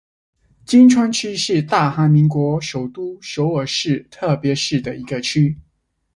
[0.65, 3.67] 衿川区是大韩民国首都首尔
[4.09, 5.55] 特别市的一个区。